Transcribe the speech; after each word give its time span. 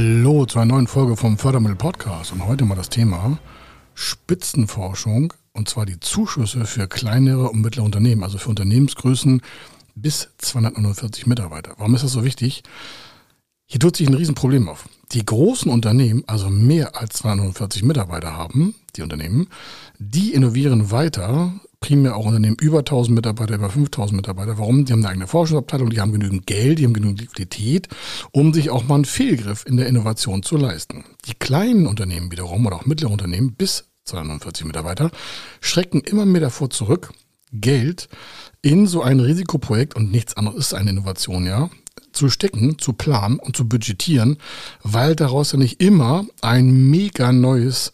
Hallo 0.00 0.46
zu 0.46 0.58
einer 0.58 0.72
neuen 0.72 0.86
Folge 0.86 1.14
vom 1.14 1.36
Fördermittel 1.36 1.76
Podcast 1.76 2.32
und 2.32 2.46
heute 2.46 2.64
mal 2.64 2.74
das 2.74 2.88
Thema 2.88 3.38
Spitzenforschung 3.92 5.34
und 5.52 5.68
zwar 5.68 5.84
die 5.84 6.00
Zuschüsse 6.00 6.64
für 6.64 6.88
kleinere 6.88 7.50
und 7.50 7.60
mittlere 7.60 7.84
Unternehmen, 7.84 8.24
also 8.24 8.38
für 8.38 8.48
Unternehmensgrößen 8.48 9.42
bis 9.94 10.30
249 10.38 11.26
Mitarbeiter. 11.26 11.74
Warum 11.76 11.94
ist 11.94 12.02
das 12.02 12.12
so 12.12 12.24
wichtig? 12.24 12.62
Hier 13.66 13.78
tut 13.78 13.94
sich 13.94 14.08
ein 14.08 14.14
Riesenproblem 14.14 14.70
auf. 14.70 14.88
Die 15.12 15.26
großen 15.26 15.70
Unternehmen, 15.70 16.24
also 16.26 16.48
mehr 16.48 16.98
als 16.98 17.16
249 17.16 17.82
Mitarbeiter 17.82 18.34
haben, 18.34 18.74
die 18.96 19.02
Unternehmen, 19.02 19.48
die 19.98 20.32
innovieren 20.32 20.90
weiter, 20.90 21.52
primär 21.80 22.16
auch 22.16 22.26
Unternehmen 22.26 22.56
über 22.60 22.80
1000 22.80 23.14
Mitarbeiter, 23.14 23.54
über 23.54 23.70
5000 23.70 24.16
Mitarbeiter. 24.16 24.58
Warum? 24.58 24.84
Die 24.84 24.92
haben 24.92 25.00
eine 25.00 25.08
eigene 25.08 25.26
Forschungsabteilung, 25.26 25.90
die 25.90 26.00
haben 26.00 26.12
genügend 26.12 26.46
Geld, 26.46 26.78
die 26.78 26.84
haben 26.84 26.92
genügend 26.92 27.20
Liquidität, 27.20 27.88
um 28.32 28.52
sich 28.52 28.70
auch 28.70 28.84
mal 28.84 28.96
einen 28.96 29.04
Fehlgriff 29.06 29.64
in 29.66 29.76
der 29.76 29.86
Innovation 29.86 30.42
zu 30.42 30.56
leisten. 30.56 31.04
Die 31.26 31.34
kleinen 31.34 31.86
Unternehmen 31.86 32.30
wiederum 32.30 32.66
oder 32.66 32.76
auch 32.76 32.86
mittlere 32.86 33.10
Unternehmen 33.10 33.54
bis 33.54 33.86
249 34.04 34.66
Mitarbeiter 34.66 35.10
schrecken 35.60 36.00
immer 36.00 36.26
mehr 36.26 36.42
davor 36.42 36.70
zurück, 36.70 37.12
Geld 37.52 38.08
in 38.62 38.86
so 38.86 39.02
ein 39.02 39.20
Risikoprojekt 39.20 39.96
und 39.96 40.12
nichts 40.12 40.36
anderes 40.36 40.66
ist 40.66 40.74
eine 40.74 40.90
Innovation, 40.90 41.46
ja, 41.46 41.70
zu 42.12 42.28
stecken, 42.28 42.78
zu 42.78 42.92
planen 42.92 43.38
und 43.38 43.56
zu 43.56 43.68
budgetieren, 43.68 44.36
weil 44.82 45.16
daraus 45.16 45.52
ja 45.52 45.58
nicht 45.58 45.80
immer 45.80 46.26
ein 46.42 46.90
mega 46.90 47.32
neues 47.32 47.92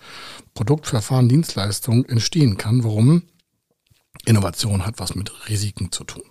Produktverfahren, 0.55 1.29
Dienstleistung 1.29 2.05
entstehen 2.07 2.57
kann. 2.57 2.85
Warum? 2.85 3.23
Innovation 4.27 4.85
hat 4.85 4.99
was 4.99 5.15
mit 5.15 5.49
Risiken 5.49 5.91
zu 5.93 6.05
tun. 6.05 6.25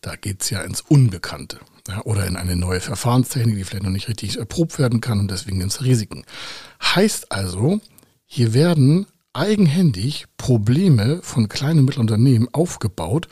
Da 0.00 0.16
geht's 0.16 0.50
ja 0.50 0.62
ins 0.62 0.80
Unbekannte 0.80 1.60
ja, 1.88 2.02
oder 2.02 2.26
in 2.26 2.36
eine 2.36 2.56
neue 2.56 2.80
Verfahrenstechnik, 2.80 3.56
die 3.56 3.64
vielleicht 3.64 3.84
noch 3.84 3.90
nicht 3.90 4.08
richtig 4.08 4.38
erprobt 4.38 4.78
werden 4.78 5.00
kann 5.00 5.20
und 5.20 5.30
deswegen 5.30 5.60
ins 5.60 5.82
Risiken. 5.82 6.24
Heißt 6.82 7.32
also, 7.32 7.80
hier 8.26 8.54
werden 8.54 9.06
eigenhändig 9.32 10.24
Probleme 10.38 11.20
von 11.22 11.48
kleinen 11.48 11.80
und 11.80 11.84
mittleren 11.84 12.08
Unternehmen 12.08 12.48
aufgebaut, 12.52 13.28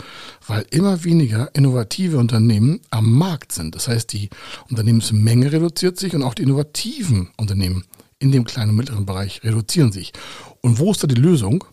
weil 0.47 0.67
immer 0.71 1.03
weniger 1.03 1.51
innovative 1.55 2.19
Unternehmen 2.19 2.81
am 2.91 3.11
Markt 3.11 3.53
sind. 3.53 3.75
Das 3.75 3.89
heißt, 3.89 4.13
die 4.13 4.29
Unternehmensmenge 4.69 5.51
reduziert 5.51 5.99
sich 5.99 6.15
und 6.15 6.23
auch 6.23 6.35
die 6.35 6.43
innovativen 6.43 7.31
Unternehmen 7.39 7.85
in 8.19 8.33
dem 8.33 8.45
kleinen 8.45 8.71
und 8.71 8.77
mittleren 8.77 9.07
Bereich 9.07 9.43
reduzieren 9.45 9.93
sich. 9.93 10.13
Und 10.61 10.79
wo 10.79 10.93
ist 10.93 11.03
da 11.03 11.07
die 11.07 11.15
Lösung? 11.15 11.65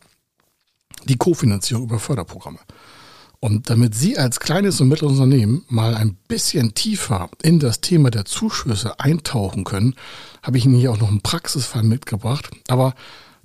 Die 1.05 1.17
Kofinanzierung 1.17 1.83
über 1.83 1.99
Förderprogramme. 1.99 2.59
Und 3.39 3.71
damit 3.71 3.95
Sie 3.95 4.19
als 4.19 4.39
kleines 4.39 4.79
und 4.81 4.87
mittleres 4.89 5.13
Unternehmen 5.13 5.65
mal 5.67 5.95
ein 5.95 6.15
bisschen 6.27 6.75
tiefer 6.75 7.29
in 7.41 7.59
das 7.59 7.81
Thema 7.81 8.11
der 8.11 8.25
Zuschüsse 8.25 8.99
eintauchen 8.99 9.63
können, 9.63 9.95
habe 10.43 10.59
ich 10.59 10.65
Ihnen 10.65 10.75
hier 10.75 10.91
auch 10.91 10.99
noch 10.99 11.09
einen 11.09 11.21
Praxisfall 11.21 11.83
mitgebracht. 11.83 12.51
Aber 12.67 12.93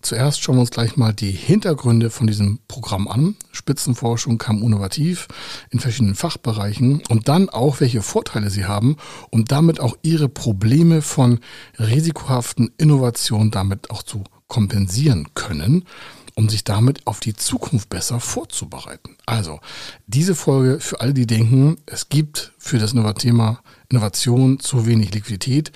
Zuerst 0.03 0.41
schauen 0.41 0.55
wir 0.55 0.61
uns 0.61 0.71
gleich 0.71 0.97
mal 0.97 1.13
die 1.13 1.33
Hintergründe 1.33 2.11
von 2.11 2.29
diesem 2.29 2.61
Programm 2.69 3.09
an. 3.09 3.35
Spitzenforschung 3.51 4.39
kam 4.39 4.63
innovativ 4.63 5.27
in 5.71 5.81
verschiedenen 5.81 6.15
Fachbereichen 6.15 7.03
und 7.09 7.27
dann 7.27 7.49
auch, 7.49 7.81
welche 7.81 8.03
Vorteile 8.03 8.49
sie 8.49 8.67
haben, 8.67 8.99
um 9.31 9.47
damit 9.47 9.81
auch 9.81 9.97
ihre 10.03 10.29
Probleme 10.29 11.03
von 11.03 11.41
risikohaften 11.81 12.71
Innovationen 12.79 13.51
damit 13.51 13.91
auch 13.91 14.05
zu 14.05 14.23
kompensieren 14.47 15.35
können 15.35 15.85
um 16.37 16.49
sich 16.49 16.65
damit 16.65 17.07
auf 17.07 17.19
die 17.19 17.35
Zukunft 17.35 17.89
besser 17.89 18.21
vorzubereiten. 18.21 19.17
Also, 19.25 19.59
diese 20.07 20.35
Folge 20.35 20.81
für 20.81 21.01
alle, 21.01 21.15
die 21.15 21.27
denken, 21.27 21.79
es 21.87 22.09
gibt 22.09 22.53
für 22.59 22.79
das 22.79 22.95
Thema 23.19 23.61
Innovation 23.89 24.61
zu 24.61 24.87
wenig 24.87 25.13
Liquidität 25.15 25.73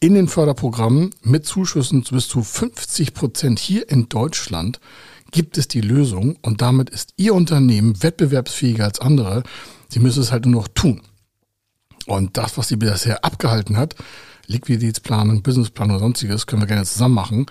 in 0.00 0.14
den 0.14 0.28
Förderprogrammen 0.28 1.10
mit 1.22 1.46
Zuschüssen 1.46 2.02
bis 2.10 2.26
zu 2.26 2.42
50 2.42 3.14
Prozent 3.14 3.58
hier 3.58 3.88
in 3.88 4.08
Deutschland 4.08 4.80
gibt 5.30 5.58
es 5.58 5.68
die 5.68 5.82
Lösung 5.82 6.36
und 6.42 6.62
damit 6.62 6.90
ist 6.90 7.12
Ihr 7.16 7.34
Unternehmen 7.34 8.02
wettbewerbsfähiger 8.02 8.84
als 8.84 8.98
andere. 8.98 9.42
Sie 9.88 10.00
müssen 10.00 10.22
es 10.22 10.32
halt 10.32 10.46
nur 10.46 10.62
noch 10.62 10.68
tun. 10.68 11.02
Und 12.06 12.36
das, 12.36 12.56
was 12.56 12.68
Sie 12.68 12.76
bisher 12.76 13.24
abgehalten 13.24 13.76
hat, 13.76 13.94
Liquiditätsplanung, 14.46 15.42
Businessplan 15.42 15.90
oder 15.90 16.00
sonstiges, 16.00 16.46
können 16.46 16.62
wir 16.62 16.66
gerne 16.66 16.84
zusammen 16.84 17.14
machen. 17.14 17.46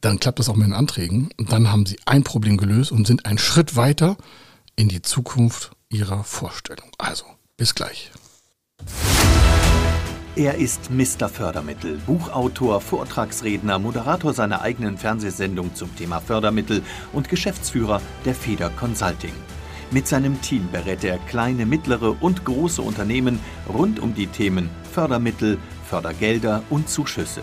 Dann 0.00 0.18
klappt 0.18 0.38
das 0.38 0.48
auch 0.48 0.56
mit 0.56 0.66
den 0.66 0.72
Anträgen. 0.72 1.30
Und 1.36 1.52
dann 1.52 1.70
haben 1.70 1.86
Sie 1.86 1.98
ein 2.06 2.24
Problem 2.24 2.56
gelöst 2.56 2.92
und 2.92 3.06
sind 3.06 3.26
einen 3.26 3.38
Schritt 3.38 3.76
weiter 3.76 4.16
in 4.76 4.88
die 4.88 5.02
Zukunft 5.02 5.72
Ihrer 5.88 6.24
Vorstellung. 6.24 6.90
Also, 6.98 7.24
bis 7.56 7.74
gleich. 7.74 8.10
Er 10.36 10.54
ist 10.54 10.90
Mr. 10.90 11.28
Fördermittel, 11.28 11.98
Buchautor, 12.06 12.80
Vortragsredner, 12.80 13.78
Moderator 13.78 14.32
seiner 14.32 14.62
eigenen 14.62 14.96
Fernsehsendung 14.96 15.74
zum 15.74 15.94
Thema 15.96 16.20
Fördermittel 16.20 16.82
und 17.12 17.28
Geschäftsführer 17.28 18.00
der 18.24 18.34
Feder 18.34 18.70
Consulting. 18.70 19.34
Mit 19.90 20.06
seinem 20.06 20.40
Team 20.40 20.68
berät 20.70 21.02
er 21.02 21.18
kleine, 21.18 21.66
mittlere 21.66 22.16
und 22.22 22.44
große 22.44 22.80
Unternehmen 22.80 23.40
rund 23.68 23.98
um 23.98 24.14
die 24.14 24.28
Themen 24.28 24.70
Fördermittel, 24.92 25.58
Fördergelder 25.88 26.62
und 26.70 26.88
Zuschüsse. 26.88 27.42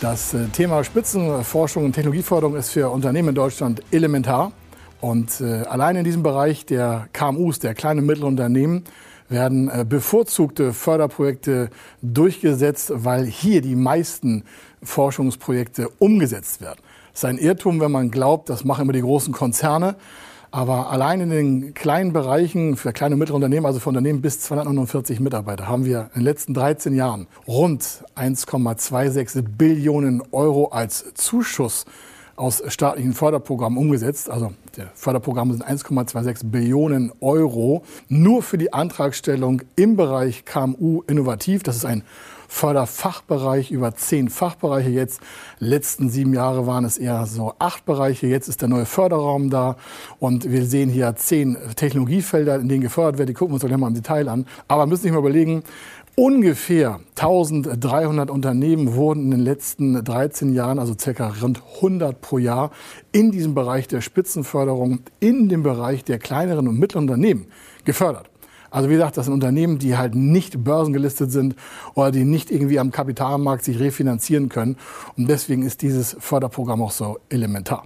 Das 0.00 0.32
äh, 0.32 0.46
Thema 0.46 0.82
Spitzenforschung 0.82 1.84
und 1.84 1.92
Technologieförderung 1.92 2.56
ist 2.56 2.70
für 2.70 2.88
Unternehmen 2.88 3.28
in 3.28 3.34
Deutschland 3.34 3.82
elementar. 3.90 4.52
Und 5.02 5.42
äh, 5.42 5.62
allein 5.68 5.94
in 5.94 6.04
diesem 6.04 6.22
Bereich 6.22 6.64
der 6.64 7.08
KMUs, 7.12 7.58
der 7.58 7.74
kleinen 7.74 8.00
und 8.00 8.06
mittleren 8.06 8.30
Unternehmen, 8.30 8.84
werden 9.28 9.68
äh, 9.68 9.84
bevorzugte 9.86 10.72
Förderprojekte 10.72 11.68
durchgesetzt, 12.00 12.92
weil 12.94 13.26
hier 13.26 13.60
die 13.60 13.76
meisten 13.76 14.44
Forschungsprojekte 14.82 15.90
umgesetzt 15.98 16.62
werden. 16.62 16.80
Das 17.12 17.20
ist 17.20 17.24
ein 17.26 17.36
Irrtum, 17.36 17.78
wenn 17.80 17.92
man 17.92 18.10
glaubt, 18.10 18.48
das 18.48 18.64
machen 18.64 18.82
immer 18.82 18.94
die 18.94 19.02
großen 19.02 19.34
Konzerne. 19.34 19.96
Aber 20.52 20.90
allein 20.90 21.20
in 21.20 21.30
den 21.30 21.74
kleinen 21.74 22.12
Bereichen 22.12 22.76
für 22.76 22.92
kleine 22.92 23.14
und 23.14 23.20
mittlere 23.20 23.36
Unternehmen, 23.36 23.66
also 23.66 23.78
für 23.78 23.88
Unternehmen 23.88 24.20
bis 24.20 24.40
249 24.40 25.20
Mitarbeiter, 25.20 25.68
haben 25.68 25.84
wir 25.84 26.10
in 26.14 26.20
den 26.20 26.24
letzten 26.24 26.54
13 26.54 26.94
Jahren 26.94 27.28
rund 27.46 27.84
1,26 28.16 29.42
Billionen 29.56 30.22
Euro 30.32 30.66
als 30.68 31.14
Zuschuss 31.14 31.86
aus 32.34 32.62
staatlichen 32.66 33.12
Förderprogrammen 33.12 33.78
umgesetzt. 33.78 34.28
Also 34.28 34.52
die 34.76 34.82
Förderprogramme 34.94 35.52
sind 35.52 35.64
1,26 35.64 36.46
Billionen 36.46 37.12
Euro 37.20 37.84
nur 38.08 38.42
für 38.42 38.58
die 38.58 38.72
Antragstellung 38.72 39.62
im 39.76 39.96
Bereich 39.96 40.44
KMU 40.44 41.02
innovativ. 41.06 41.62
Das 41.62 41.76
ist 41.76 41.84
ein 41.84 42.02
Förderfachbereich 42.50 43.70
über 43.70 43.94
zehn 43.94 44.28
Fachbereiche 44.28 44.90
jetzt. 44.90 45.20
Letzten 45.60 46.10
sieben 46.10 46.34
Jahre 46.34 46.66
waren 46.66 46.84
es 46.84 46.98
eher 46.98 47.24
so 47.26 47.54
acht 47.58 47.86
Bereiche. 47.86 48.26
Jetzt 48.26 48.48
ist 48.48 48.60
der 48.60 48.68
neue 48.68 48.86
Förderraum 48.86 49.50
da 49.50 49.76
und 50.18 50.50
wir 50.50 50.66
sehen 50.66 50.90
hier 50.90 51.14
zehn 51.16 51.56
Technologiefelder, 51.76 52.56
in 52.56 52.68
denen 52.68 52.82
gefördert 52.82 53.18
wird. 53.18 53.28
Die 53.28 53.34
gucken 53.34 53.52
wir 53.52 53.54
uns 53.54 53.62
doch 53.62 53.78
mal 53.78 53.88
im 53.88 53.94
Detail 53.94 54.28
an. 54.28 54.46
Aber 54.66 54.86
müssen 54.86 55.02
sich 55.02 55.12
mal 55.12 55.18
überlegen, 55.18 55.62
Ungefähr 56.16 57.00
1300 57.16 58.30
Unternehmen 58.30 58.94
wurden 58.94 59.26
in 59.26 59.30
den 59.30 59.40
letzten 59.40 60.04
13 60.04 60.52
Jahren, 60.52 60.78
also 60.78 60.94
circa 60.98 61.32
rund 61.40 61.62
100 61.76 62.20
pro 62.20 62.36
Jahr, 62.36 62.72
in 63.12 63.30
diesem 63.30 63.54
Bereich 63.54 63.88
der 63.88 64.00
Spitzenförderung, 64.00 65.00
in 65.20 65.48
dem 65.48 65.62
Bereich 65.62 66.04
der 66.04 66.18
kleineren 66.18 66.68
und 66.68 66.78
mittleren 66.78 67.08
Unternehmen 67.08 67.46
gefördert. 67.84 68.29
Also 68.70 68.88
wie 68.88 68.94
gesagt, 68.94 69.16
das 69.16 69.26
sind 69.26 69.34
Unternehmen, 69.34 69.78
die 69.78 69.96
halt 69.96 70.14
nicht 70.14 70.64
börsengelistet 70.64 71.32
sind 71.32 71.56
oder 71.94 72.10
die 72.10 72.24
nicht 72.24 72.50
irgendwie 72.50 72.78
am 72.78 72.90
Kapitalmarkt 72.90 73.64
sich 73.64 73.80
refinanzieren 73.80 74.48
können. 74.48 74.76
Und 75.16 75.28
deswegen 75.28 75.62
ist 75.62 75.82
dieses 75.82 76.16
Förderprogramm 76.18 76.82
auch 76.82 76.92
so 76.92 77.18
elementar. 77.28 77.84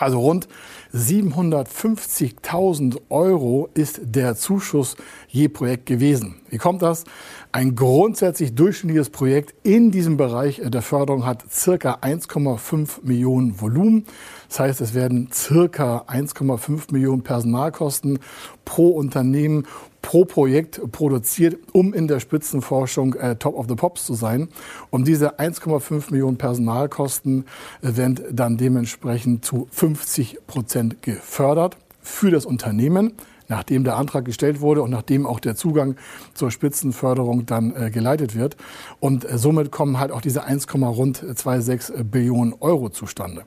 Also 0.00 0.20
rund 0.20 0.46
750.000 0.94 3.00
Euro 3.08 3.68
ist 3.74 4.00
der 4.04 4.36
Zuschuss 4.36 4.94
je 5.26 5.48
Projekt 5.48 5.86
gewesen. 5.86 6.36
Wie 6.50 6.58
kommt 6.58 6.82
das? 6.82 7.02
Ein 7.50 7.74
grundsätzlich 7.74 8.54
durchschnittliches 8.54 9.10
Projekt 9.10 9.56
in 9.64 9.90
diesem 9.90 10.16
Bereich 10.16 10.62
der 10.64 10.82
Förderung 10.82 11.26
hat 11.26 11.50
circa 11.50 11.94
1,5 11.94 13.02
Millionen 13.02 13.60
Volumen. 13.60 14.06
Das 14.48 14.60
heißt, 14.60 14.80
es 14.80 14.94
werden 14.94 15.30
circa 15.32 16.04
1,5 16.06 16.92
Millionen 16.92 17.22
Personalkosten 17.22 18.20
pro 18.64 18.90
Unternehmen 18.90 19.66
pro 20.02 20.24
Projekt 20.24 20.80
produziert, 20.92 21.58
um 21.72 21.92
in 21.92 22.08
der 22.08 22.20
Spitzenforschung 22.20 23.14
äh, 23.14 23.36
Top 23.36 23.54
of 23.56 23.66
the 23.68 23.74
Pops 23.74 24.06
zu 24.06 24.14
sein. 24.14 24.48
Und 24.90 25.06
diese 25.06 25.38
1,5 25.38 26.10
Millionen 26.10 26.38
Personalkosten 26.38 27.44
äh, 27.82 27.96
werden 27.96 28.20
dann 28.30 28.56
dementsprechend 28.56 29.44
zu 29.44 29.68
50 29.70 30.46
Prozent 30.46 31.02
gefördert 31.02 31.76
für 32.00 32.30
das 32.30 32.46
Unternehmen 32.46 33.12
nachdem 33.48 33.84
der 33.84 33.96
Antrag 33.96 34.24
gestellt 34.24 34.60
wurde 34.60 34.82
und 34.82 34.90
nachdem 34.90 35.26
auch 35.26 35.40
der 35.40 35.56
Zugang 35.56 35.96
zur 36.34 36.50
Spitzenförderung 36.50 37.46
dann 37.46 37.74
äh, 37.74 37.90
geleitet 37.90 38.36
wird. 38.36 38.56
Und 39.00 39.24
äh, 39.24 39.38
somit 39.38 39.70
kommen 39.70 39.98
halt 39.98 40.12
auch 40.12 40.20
diese 40.20 40.46
1,26 40.46 42.04
Billionen 42.04 42.54
Euro 42.60 42.90
zustande. 42.90 43.44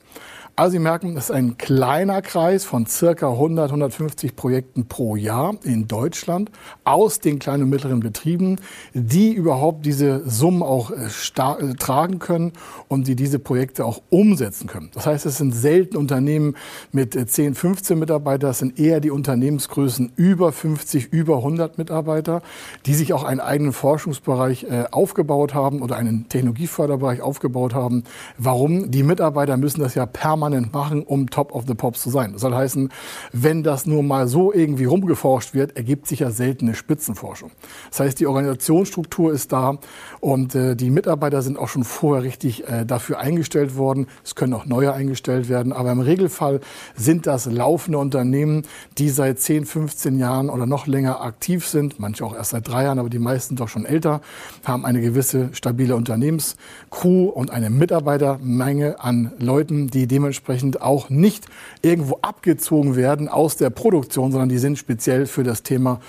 Also 0.57 0.73
Sie 0.73 0.79
merken, 0.79 1.15
das 1.15 1.25
ist 1.25 1.31
ein 1.31 1.57
kleiner 1.57 2.21
Kreis 2.21 2.65
von 2.65 2.85
circa 2.85 3.31
100, 3.31 3.69
150 3.69 4.35
Projekten 4.35 4.85
pro 4.85 5.15
Jahr 5.15 5.55
in 5.63 5.87
Deutschland 5.87 6.51
aus 6.83 7.21
den 7.21 7.39
kleinen 7.39 7.63
und 7.63 7.69
mittleren 7.69 8.01
Betrieben, 8.01 8.57
die 8.93 9.31
überhaupt 9.31 9.85
diese 9.85 10.29
Summen 10.29 10.61
auch 10.61 10.91
äh, 10.91 11.05
äh, 11.05 11.73
tragen 11.75 12.19
können 12.19 12.51
und 12.89 13.07
die 13.07 13.15
diese 13.15 13.39
Projekte 13.39 13.85
auch 13.85 14.01
umsetzen 14.09 14.67
können. 14.67 14.91
Das 14.93 15.05
heißt, 15.05 15.25
es 15.25 15.37
sind 15.37 15.53
selten 15.55 15.95
Unternehmen 15.95 16.55
mit 16.91 17.13
10, 17.13 17.53
äh, 17.53 17.55
15 17.55 17.97
Mitarbeitern, 17.97 18.49
das 18.49 18.59
sind 18.59 18.77
eher 18.77 18.99
die 18.99 19.09
Unternehmensgrößen 19.09 20.11
über 20.17 20.51
50, 20.51 21.13
über 21.13 21.37
100 21.37 21.77
Mitarbeiter, 21.77 22.41
die 22.85 22.93
sich 22.93 23.13
auch 23.13 23.23
einen 23.23 23.39
eigenen 23.39 23.71
Forschungsbereich 23.71 24.67
aufgebaut 24.91 25.53
haben 25.53 25.81
oder 25.81 25.95
einen 25.95 26.27
Technologieförderbereich 26.27 27.21
aufgebaut 27.21 27.73
haben. 27.73 28.03
Warum? 28.37 28.91
Die 28.91 29.03
Mitarbeiter 29.03 29.57
müssen 29.57 29.81
das 29.81 29.95
ja 29.95 30.05
permanent 30.05 30.40
permanent 30.41 30.73
machen, 30.73 31.03
um 31.03 31.29
Top 31.29 31.53
of 31.53 31.65
the 31.67 31.75
Pops 31.75 32.01
zu 32.01 32.09
sein. 32.09 32.33
Das 32.33 32.41
soll 32.41 32.55
heißen, 32.55 32.89
wenn 33.31 33.61
das 33.61 33.85
nur 33.85 34.01
mal 34.01 34.27
so 34.27 34.51
irgendwie 34.51 34.85
rumgeforscht 34.85 35.53
wird, 35.53 35.77
ergibt 35.77 36.07
sich 36.07 36.21
ja 36.21 36.31
seltene 36.31 36.73
Spitzenforschung. 36.73 37.51
Das 37.91 37.99
heißt, 37.99 38.19
die 38.19 38.25
Organisationsstruktur 38.25 39.31
ist 39.31 39.51
da 39.51 39.77
und 40.19 40.55
äh, 40.55 40.75
die 40.75 40.89
Mitarbeiter 40.89 41.43
sind 41.43 41.59
auch 41.59 41.67
schon 41.67 41.83
vorher 41.83 42.23
richtig 42.23 42.67
äh, 42.67 42.85
dafür 42.85 43.19
eingestellt 43.19 43.77
worden. 43.77 44.07
Es 44.23 44.33
können 44.33 44.53
auch 44.55 44.65
neue 44.65 44.93
eingestellt 44.93 45.47
werden, 45.47 45.73
aber 45.73 45.91
im 45.91 45.99
Regelfall 45.99 46.59
sind 46.95 47.27
das 47.27 47.45
laufende 47.45 47.99
Unternehmen, 47.99 48.63
die 48.97 49.09
seit 49.09 49.39
10, 49.39 49.65
15 49.65 50.17
Jahren 50.17 50.49
oder 50.49 50.65
noch 50.65 50.87
länger 50.87 51.21
aktiv 51.21 51.67
sind, 51.67 51.99
manche 51.99 52.25
auch 52.25 52.35
erst 52.35 52.51
seit 52.51 52.67
drei 52.67 52.85
Jahren, 52.85 52.97
aber 52.97 53.09
die 53.09 53.19
meisten 53.19 53.55
doch 53.55 53.67
schon 53.67 53.85
älter, 53.85 54.21
haben 54.65 54.85
eine 54.85 55.01
gewisse 55.01 55.49
stabile 55.53 55.95
Unternehmenscrew 55.95 57.25
und 57.25 57.51
eine 57.51 57.69
Mitarbeitermenge 57.69 58.99
an 58.99 59.33
Leuten, 59.37 59.87
die 59.87 60.07
dementsprechend 60.07 60.30
dementsprechend 60.31 60.81
auch 60.81 61.09
nicht 61.09 61.45
irgendwo 61.81 62.19
abgezogen 62.21 62.95
werden 62.95 63.27
aus 63.27 63.57
der 63.57 63.69
Produktion, 63.69 64.31
sondern 64.31 64.47
die 64.47 64.59
sind 64.59 64.77
speziell 64.77 65.25
für 65.25 65.43
das 65.43 65.61
Thema 65.61 65.99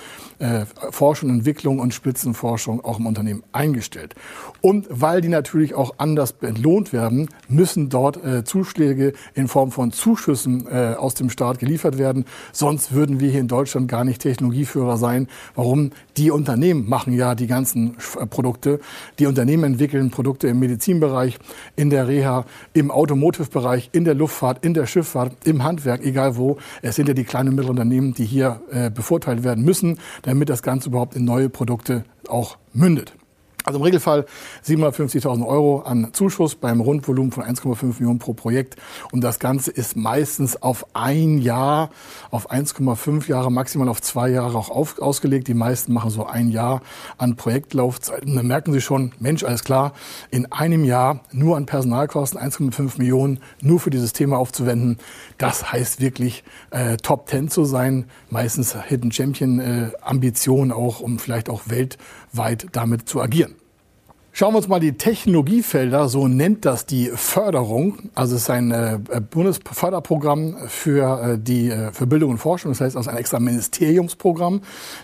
äh, 0.43 0.67
Forschung, 0.91 1.31
Entwicklung 1.31 1.79
und 1.79 1.95
Spitzenforschung 1.95 2.85
auch 2.85 2.99
im 2.99 3.07
Unternehmen 3.07 3.45
eingestellt. 3.53 4.15
Und 4.61 4.87
weil 4.91 5.21
die 5.21 5.29
natürlich 5.29 5.75
auch 5.75 5.95
anders 5.99 6.35
entlohnt 6.41 6.93
werden, 6.93 7.29
müssen 7.49 7.89
dort 7.89 8.23
äh, 8.25 8.45
Zuschläge 8.45 9.13
in 9.35 9.49
Form 9.49 9.71
von 9.71 9.93
Zuschüssen 9.93 10.67
äh, 10.67 10.95
aus 10.99 11.15
dem 11.15 11.31
Staat 11.31 11.59
geliefert 11.59 11.99
werden. 11.99 12.25
Sonst 12.53 12.93
würden 12.93 13.21
wir 13.21 13.31
hier 13.31 13.41
in 13.41 13.49
Deutschland 13.49 13.89
gar 13.89 14.05
nicht 14.05 14.21
Technologieführer 14.21 14.97
sein. 14.97 15.29
Warum? 15.55 15.91
Die 16.17 16.31
Unternehmen 16.31 16.89
machen 16.89 17.13
ja 17.13 17.35
die 17.35 17.47
ganzen 17.47 17.97
äh, 18.19 18.27
Produkte. 18.27 18.81
Die 19.19 19.27
Unternehmen 19.27 19.65
entwickeln 19.65 20.11
Produkte 20.11 20.49
im 20.49 20.59
Medizinbereich, 20.59 21.39
in 21.77 21.91
der 21.91 22.09
Reha, 22.09 22.45
im 22.73 22.91
Automotive-Bereich, 22.91 23.91
in 23.93 24.05
der 24.05 24.15
Luftfahrt, 24.15 24.65
in 24.65 24.75
der 24.75 24.87
Schifffahrt, 24.87 25.47
im 25.47 25.63
Handwerk, 25.63 26.05
egal 26.05 26.37
wo. 26.37 26.59
Es 26.83 26.97
sind 26.97 27.09
ja 27.09 27.15
die 27.15 27.25
kleinen 27.25 27.51
und 27.51 27.55
mittleren 27.57 27.79
Unternehmen, 27.79 28.15
die 28.15 28.25
hier 28.25 28.61
äh, 28.71 28.91
bevorteilt 28.91 29.45
werden 29.45 29.65
müssen 29.65 29.99
damit 30.33 30.49
das 30.49 30.63
Ganze 30.63 30.89
überhaupt 30.89 31.15
in 31.15 31.27
neue 31.27 31.51
Produkte 31.51 32.05
auch 32.27 32.57
mündet. 32.73 33.13
Also 33.65 33.79
im 33.79 33.85
Regelfall 33.85 34.27
750.000 34.67 35.47
Euro 35.47 35.81
an 35.83 36.09
Zuschuss 36.13 36.57
beim 36.57 36.81
Rundvolumen 36.81 37.31
von 37.31 37.45
1,5 37.45 37.85
Millionen 37.99 38.19
pro 38.19 38.33
Projekt. 38.33 38.77
Und 39.13 39.23
das 39.23 39.39
Ganze 39.39 39.71
ist 39.71 39.97
meistens 39.97 40.61
auf 40.61 40.87
ein 40.95 41.39
Jahr, 41.39 41.91
auf 42.31 42.51
1,5 42.51 43.29
Jahre, 43.29 43.53
maximal 43.53 43.89
auf 43.89 44.03
zwei 44.03 44.31
Jahre 44.31 44.59
auch 44.59 44.71
auf, 44.71 44.99
ausgelegt. 44.99 45.47
Die 45.47 45.55
meisten 45.55 45.93
machen 45.93 46.11
so 46.11 46.27
ein 46.27 46.49
Jahr 46.49 46.83
an 47.19 47.37
Projektlaufzeit. 47.37 48.27
Und 48.27 48.35
dann 48.35 48.47
merken 48.47 48.73
Sie 48.73 48.81
schon, 48.81 49.13
Mensch, 49.21 49.45
alles 49.45 49.63
klar, 49.63 49.93
in 50.31 50.51
einem 50.51 50.85
Jahr 50.85 51.21
nur 51.31 51.57
an 51.57 51.67
Personalkosten 51.67 52.41
1,5 52.41 52.99
Millionen 52.99 53.39
nur 53.61 53.79
für 53.79 53.91
dieses 53.91 54.13
Thema 54.13 54.39
aufzuwenden. 54.39 54.99
Das 55.39 55.73
heißt 55.73 56.01
wirklich 56.01 56.43
äh, 56.71 56.97
Top 56.97 57.29
10 57.29 57.49
zu 57.49 57.65
sein. 57.65 58.07
Meistens 58.29 58.75
Hidden 58.75 59.13
Champion 59.13 59.61
äh, 59.61 59.91
Ambitionen 60.01 60.73
auch, 60.73 61.01
um 61.01 61.21
vielleicht 61.21 61.49
auch 61.49 61.63
weltweit 61.67 62.67
damit 62.73 63.09
zu 63.09 63.21
agieren. 63.21 63.52
Schauen 64.35 64.55
wir 64.55 64.59
uns 64.59 64.69
mal 64.69 64.81
die 64.81 64.95
Technologiefelder, 64.95 66.09
so 66.09 66.27
nennt 66.27 66.65
das 66.65 66.87
die 66.87 67.11
Förderung. 67.15 67.99
Also 68.15 68.35
es 68.35 68.43
ist 68.43 68.51
ein 68.51 68.71
äh, 68.71 68.99
Bundesförderprogramm 69.31 70.57
für, 70.69 71.35
äh, 71.35 71.39
die, 71.39 71.69
äh, 71.69 71.93
für 71.93 72.07
Bildung 72.07 72.31
und 72.31 72.39
Forschung. 72.39 72.71
Das 72.71 72.81
heißt, 72.81 72.97
also 72.97 73.11
ein 73.11 73.19
extra 73.19 73.41
Ministeriumsprogramm. 73.41 74.63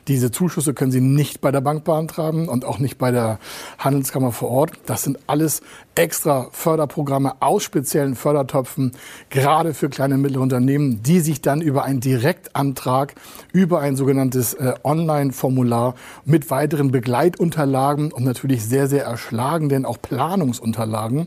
Diese 0.09 0.31
Zuschüsse 0.31 0.73
können 0.73 0.93
Sie 0.93 1.03
nicht 1.03 1.43
bei 1.43 1.53
der 1.53 1.61
Bank 1.61 1.85
beantragen 1.85 2.49
und 2.49 2.65
auch 2.65 2.79
nicht 2.79 2.97
bei 2.97 3.11
der 3.11 3.39
Handelskammer 3.79 4.33
vor 4.33 4.49
Ort. 4.49 4.73
Das 4.87 5.03
sind 5.03 5.19
alles 5.27 5.61
extra 5.99 6.49
Förderprogramme 6.53 7.33
aus 7.41 7.65
speziellen 7.65 8.15
Fördertöpfen, 8.15 8.93
gerade 9.31 9.75
für 9.75 9.89
kleine 9.89 10.15
und 10.15 10.23
mittlere 10.23 10.43
Unternehmen, 10.43 11.03
die 11.03 11.19
sich 11.19 11.41
dann 11.43 11.61
über 11.61 11.83
einen 11.83 11.99
Direktantrag, 11.99 13.17
über 13.53 13.81
ein 13.81 13.97
sogenanntes 13.97 14.55
äh, 14.55 14.75
Online-Formular 14.85 15.97
mit 16.25 16.51
weiteren 16.51 16.93
Begleitunterlagen 16.93 18.13
und 18.13 18.25
natürlich 18.25 18.65
sehr, 18.65 18.87
sehr 18.87 19.05
erschlagenden 19.05 19.85
auch 19.85 20.01
Planungsunterlagen, 20.01 21.27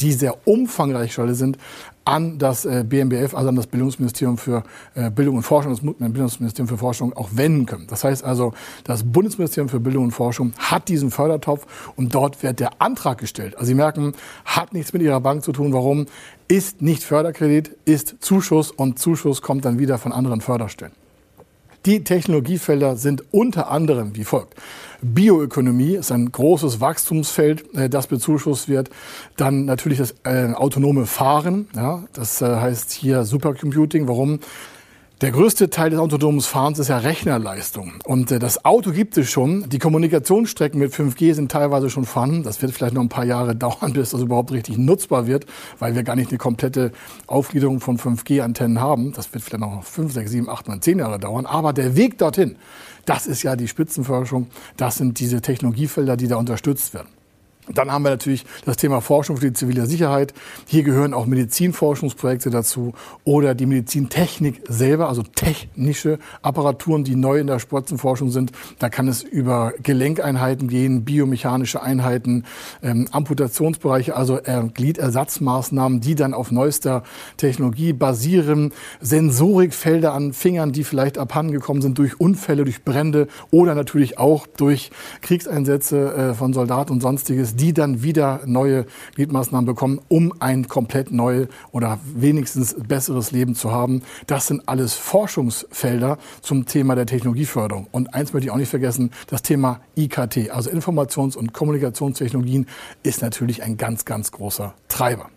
die 0.00 0.12
sehr 0.12 0.36
umfangreich 0.48 1.12
sind, 1.36 1.56
an 2.08 2.38
das 2.38 2.64
äh, 2.64 2.84
BMBF, 2.88 3.34
also 3.34 3.50
an 3.50 3.56
das 3.56 3.66
Bildungsministerium 3.66 4.38
für 4.38 4.62
äh, 4.94 5.10
Bildung 5.10 5.36
und 5.36 5.42
Forschung, 5.42 5.72
das 5.72 5.80
Bildungsministerium 5.82 6.66
für 6.66 6.78
Forschung 6.78 7.12
auch 7.12 7.28
wenden 7.32 7.66
können. 7.66 7.86
Das 7.86 8.02
heißt 8.02 8.24
also, 8.24 8.54
das 8.84 9.04
Bundesministerium 9.04 9.68
für 9.68 9.78
Bildung 9.78 10.04
und 10.04 10.10
Forschung 10.12 10.52
hat 10.58 10.88
diesen 10.88 11.10
Fördertopf 11.10 11.66
und 11.96 12.14
dort 12.14 12.42
wird 12.42 12.60
der 12.60 12.80
Antrag 12.80 13.18
gestellt. 13.18 13.56
Also 13.56 13.66
Sie 13.66 13.74
merken, 13.74 14.14
hat 14.46 14.72
nichts 14.72 14.92
mit 14.94 15.02
Ihrer 15.02 15.20
Bank 15.20 15.44
zu 15.44 15.52
tun. 15.52 15.72
Warum? 15.74 16.06
Ist 16.48 16.80
nicht 16.80 17.02
Förderkredit, 17.02 17.76
ist 17.84 18.16
Zuschuss 18.20 18.70
und 18.70 18.98
Zuschuss 18.98 19.42
kommt 19.42 19.66
dann 19.66 19.78
wieder 19.78 19.98
von 19.98 20.12
anderen 20.12 20.40
Förderstellen. 20.40 20.92
Die 21.86 22.04
Technologiefelder 22.04 22.96
sind 22.96 23.24
unter 23.30 23.70
anderem 23.70 24.16
wie 24.16 24.24
folgt. 24.24 24.54
Bioökonomie 25.00 25.94
ist 25.94 26.10
ein 26.10 26.30
großes 26.32 26.80
Wachstumsfeld, 26.80 27.74
äh, 27.74 27.88
das 27.88 28.08
bezuschusst 28.08 28.68
wird. 28.68 28.90
Dann 29.36 29.64
natürlich 29.64 29.98
das 29.98 30.14
äh, 30.24 30.52
autonome 30.52 31.06
Fahren. 31.06 31.68
Ja, 31.76 32.04
das 32.12 32.42
äh, 32.42 32.46
heißt 32.46 32.90
hier 32.90 33.24
Supercomputing. 33.24 34.08
Warum? 34.08 34.40
Der 35.20 35.32
größte 35.32 35.68
Teil 35.68 35.90
des 35.90 35.98
autonomen 35.98 36.40
Fahrens 36.40 36.78
ist 36.78 36.86
ja 36.86 36.98
Rechnerleistung. 36.98 37.94
Und 38.04 38.30
äh, 38.30 38.38
das 38.38 38.64
Auto 38.64 38.92
gibt 38.92 39.18
es 39.18 39.28
schon. 39.28 39.68
Die 39.68 39.80
Kommunikationsstrecken 39.80 40.78
mit 40.78 40.92
5G 40.92 41.34
sind 41.34 41.50
teilweise 41.50 41.90
schon 41.90 42.04
vorhanden. 42.04 42.44
Das 42.44 42.62
wird 42.62 42.70
vielleicht 42.70 42.94
noch 42.94 43.02
ein 43.02 43.08
paar 43.08 43.24
Jahre 43.24 43.56
dauern, 43.56 43.94
bis 43.94 44.10
das 44.10 44.20
überhaupt 44.20 44.52
richtig 44.52 44.78
nutzbar 44.78 45.26
wird, 45.26 45.46
weil 45.80 45.96
wir 45.96 46.04
gar 46.04 46.14
nicht 46.14 46.30
eine 46.30 46.38
komplette 46.38 46.92
Aufgliederung 47.26 47.80
von 47.80 47.98
5G-Antennen 47.98 48.80
haben. 48.80 49.12
Das 49.12 49.34
wird 49.34 49.42
vielleicht 49.42 49.60
noch 49.60 49.82
5, 49.82 50.12
6, 50.12 50.30
7, 50.30 50.48
8, 50.48 50.68
9, 50.68 50.82
10 50.82 50.98
Jahre 51.00 51.18
dauern. 51.18 51.46
Aber 51.46 51.72
der 51.72 51.96
Weg 51.96 52.18
dorthin, 52.18 52.54
das 53.04 53.26
ist 53.26 53.42
ja 53.42 53.56
die 53.56 53.66
Spitzenforschung. 53.66 54.46
Das 54.76 54.98
sind 54.98 55.18
diese 55.18 55.40
Technologiefelder, 55.40 56.16
die 56.16 56.28
da 56.28 56.36
unterstützt 56.36 56.94
werden. 56.94 57.17
Dann 57.74 57.90
haben 57.92 58.02
wir 58.02 58.10
natürlich 58.10 58.44
das 58.64 58.76
Thema 58.76 59.00
Forschung 59.00 59.36
für 59.36 59.46
die 59.46 59.52
zivile 59.52 59.86
Sicherheit. 59.86 60.34
Hier 60.66 60.82
gehören 60.82 61.14
auch 61.14 61.26
Medizinforschungsprojekte 61.26 62.50
dazu 62.50 62.94
oder 63.24 63.54
die 63.54 63.66
Medizintechnik 63.66 64.62
selber, 64.68 65.08
also 65.08 65.22
technische 65.22 66.18
Apparaturen, 66.42 67.04
die 67.04 67.16
neu 67.16 67.38
in 67.38 67.46
der 67.46 67.58
Spitzenforschung 67.58 68.30
sind. 68.30 68.52
Da 68.78 68.88
kann 68.88 69.08
es 69.08 69.22
über 69.22 69.72
Gelenkeinheiten 69.82 70.68
gehen, 70.68 71.04
biomechanische 71.04 71.82
Einheiten, 71.82 72.44
ähm, 72.82 73.06
Amputationsbereiche, 73.10 74.16
also 74.16 74.38
äh, 74.38 74.62
Gliedersatzmaßnahmen, 74.72 76.00
die 76.00 76.14
dann 76.14 76.34
auf 76.34 76.50
neuester 76.50 77.02
Technologie 77.36 77.92
basieren, 77.92 78.72
Sensorikfelder 79.00 80.14
an 80.14 80.32
Fingern, 80.32 80.72
die 80.72 80.84
vielleicht 80.84 81.18
abhandengekommen 81.18 81.82
sind 81.82 81.98
durch 81.98 82.20
Unfälle, 82.20 82.64
durch 82.64 82.84
Brände 82.84 83.28
oder 83.50 83.74
natürlich 83.74 84.18
auch 84.18 84.46
durch 84.46 84.90
Kriegseinsätze 85.20 86.14
äh, 86.14 86.34
von 86.34 86.52
Soldaten 86.52 86.92
und 86.92 87.00
sonstiges 87.00 87.56
die 87.58 87.72
dann 87.72 88.02
wieder 88.02 88.40
neue 88.46 88.86
Gliedmaßnahmen 89.14 89.66
bekommen, 89.66 90.00
um 90.08 90.32
ein 90.40 90.68
komplett 90.68 91.10
neues 91.10 91.48
oder 91.72 91.98
wenigstens 92.14 92.74
besseres 92.74 93.30
Leben 93.30 93.54
zu 93.54 93.70
haben. 93.70 94.02
Das 94.26 94.46
sind 94.46 94.68
alles 94.68 94.94
Forschungsfelder 94.94 96.18
zum 96.40 96.66
Thema 96.66 96.94
der 96.94 97.06
Technologieförderung. 97.06 97.86
Und 97.92 98.14
eins 98.14 98.32
möchte 98.32 98.46
ich 98.46 98.50
auch 98.50 98.56
nicht 98.56 98.70
vergessen, 98.70 99.10
das 99.26 99.42
Thema 99.42 99.80
IKT, 99.96 100.50
also 100.50 100.70
Informations- 100.70 101.36
und 101.36 101.52
Kommunikationstechnologien, 101.52 102.66
ist 103.02 103.22
natürlich 103.22 103.62
ein 103.62 103.76
ganz, 103.76 104.04
ganz 104.04 104.32
großer 104.32 104.74
Treiber. 104.88 105.30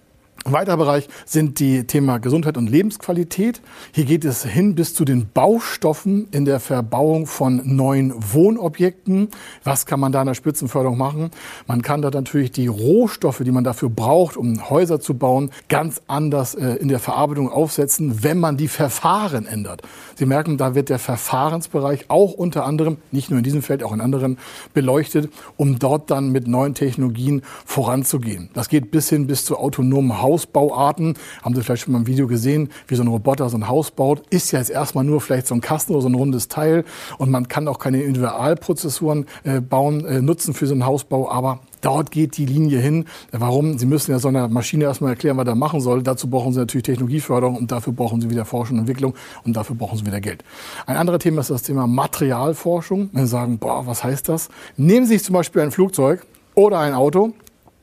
Ein 0.44 0.54
weiterer 0.54 0.78
Bereich 0.78 1.08
sind 1.24 1.60
die 1.60 1.86
Thema 1.86 2.18
Gesundheit 2.18 2.58
und 2.58 2.68
Lebensqualität. 2.68 3.62
Hier 3.94 4.06
geht 4.06 4.26
es 4.26 4.44
hin 4.44 4.74
bis 4.74 4.96
zu 4.96 5.06
den 5.06 5.30
Baustoffen 5.32 6.30
in 6.32 6.46
der 6.46 6.60
Verbauung 6.60 7.28
von 7.28 7.62
neuen 7.64 8.12
Wohnobjekten. 8.34 9.30
Was 9.64 9.86
kann 9.86 10.00
man 10.00 10.12
da 10.12 10.22
in 10.22 10.26
der 10.26 10.34
Spitzenförderung 10.34 10.98
machen? 10.98 11.30
Man 11.68 11.84
kann 11.84 12.02
da 12.02 12.10
natürlich 12.10 12.52
die 12.52 12.66
Rohstoffe, 12.66 13.44
die 13.46 13.52
man 13.52 13.64
dafür 13.64 13.90
braucht, 13.90 14.36
um 14.36 14.68
Häuser 14.72 15.00
zu 15.00 15.14
bauen, 15.14 15.52
ganz 15.70 16.02
anders 16.08 16.56
äh, 16.56 16.74
in 16.78 16.88
der 16.88 17.00
Verarbeitung 17.00 17.52
aufsetzen, 17.52 18.24
wenn 18.24 18.40
man 18.40 18.58
die 18.58 18.68
Verfahren 18.68 19.46
ändert. 19.46 19.84
Sie 20.16 20.26
merken, 20.26 20.58
da 20.58 20.74
wird 20.74 20.90
der 20.90 21.00
Verfahrensbereich 21.00 22.06
auch 22.08 22.34
unter 22.34 22.66
anderem, 22.66 22.98
nicht 23.12 23.30
nur 23.30 23.38
in 23.38 23.44
diesem 23.44 23.62
Feld, 23.62 23.84
auch 23.84 23.94
in 23.94 24.02
anderen, 24.02 24.40
beleuchtet, 24.74 25.32
um 25.56 25.78
dort 25.78 26.10
dann 26.10 26.32
mit 26.32 26.48
neuen 26.48 26.74
Technologien 26.74 27.44
voranzugehen. 27.64 28.50
Das 28.56 28.70
geht 28.70 28.90
bis 28.90 29.08
hin 29.08 29.28
bis 29.28 29.46
zu 29.46 29.58
autonomen 29.58 30.20
Haus 30.20 30.31
Hausbauarten. 30.32 31.16
Haben 31.44 31.56
Sie 31.56 31.62
vielleicht 31.62 31.84
schon 31.84 31.94
mal 31.94 32.00
im 32.00 32.08
Video 32.08 32.28
gesehen, 32.28 32.70
wie 32.88 32.96
so 32.96 33.04
ein 33.04 33.08
Roboter 33.08 33.50
so 33.50 33.58
ein 33.58 33.68
Haus 33.68 33.92
baut. 33.92 34.24
Ist 34.30 34.52
ja 34.52 34.60
jetzt 34.60 34.72
erstmal 34.72 35.04
nur 35.04 35.20
vielleicht 35.20 35.48
so 35.48 35.56
ein 35.56 35.62
Kasten 35.62 35.94
oder 35.94 36.02
so 36.04 36.10
ein 36.10 36.16
rundes 36.16 36.48
Teil. 36.48 36.86
Und 37.18 37.30
man 37.30 37.48
kann 37.48 37.68
auch 37.68 37.80
keine 37.80 38.02
Individualprozessoren 38.02 39.26
äh, 39.44 39.60
bauen, 39.60 40.06
äh, 40.06 40.22
nutzen 40.22 40.54
für 40.54 40.68
so 40.68 40.74
einen 40.74 40.86
Hausbau. 40.86 41.30
Aber 41.30 41.60
Dort 41.82 42.12
geht 42.12 42.38
die 42.38 42.46
Linie 42.46 42.80
hin. 42.80 43.06
Warum? 43.32 43.80
Sie 43.80 43.88
müssen 43.88 44.12
ja 44.12 44.20
so 44.20 44.28
einer 44.28 44.48
Maschine 44.48 44.84
erstmal 44.84 45.14
erklären, 45.14 45.38
was 45.38 45.48
er 45.48 45.56
machen 45.56 45.82
soll. 45.82 46.04
Dazu 46.04 46.30
brauchen 46.30 46.54
Sie 46.54 46.60
natürlich 46.60 46.84
Technologieförderung 46.84 47.58
und 47.58 47.72
dafür 47.72 47.92
brauchen 47.92 48.22
Sie 48.22 48.30
wieder 48.30 48.46
Forschung 48.46 48.76
und 48.76 48.82
Entwicklung 48.82 49.16
und 49.46 49.56
dafür 49.58 49.76
brauchen 49.76 49.98
Sie 49.98 50.06
wieder 50.06 50.22
Geld. 50.22 50.44
Ein 50.86 50.96
anderes 50.96 51.24
Thema 51.24 51.42
ist 51.42 51.50
das 51.50 51.64
Thema 51.64 51.88
Materialforschung. 51.88 53.10
Wenn 53.14 53.26
Sie 53.26 53.32
sagen, 53.32 53.58
boah, 53.58 53.88
was 53.88 54.04
heißt 54.04 54.30
das? 54.30 54.50
Nehmen 54.78 55.08
Sie 55.08 55.14
sich 55.14 55.24
zum 55.24 55.34
Beispiel 55.34 55.64
ein 55.64 55.72
Flugzeug 55.72 56.24
oder 56.54 56.78
ein 56.78 56.94
Auto 56.94 57.34